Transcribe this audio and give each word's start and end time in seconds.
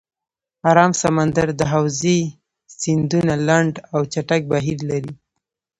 آرام 0.69 0.91
سمندر 1.03 1.47
د 1.59 1.61
حوزې 1.71 2.19
سیندونه 2.79 3.33
لنډ 3.47 3.73
او 3.93 4.01
چټک 4.13 4.41
بهیر 4.51 4.79
لري. 4.89 5.13